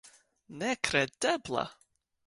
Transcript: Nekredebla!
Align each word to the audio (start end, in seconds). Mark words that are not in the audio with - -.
Nekredebla! 0.61 1.65